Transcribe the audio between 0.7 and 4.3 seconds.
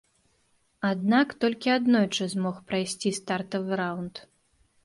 Аднак толькі аднойчы змог прайсці стартавы раўнд.